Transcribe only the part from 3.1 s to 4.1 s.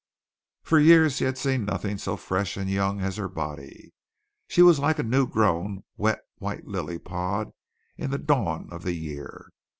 her body.